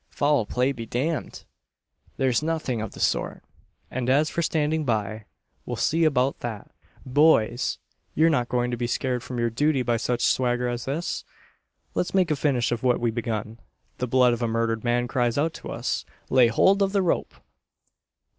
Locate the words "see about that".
5.75-6.71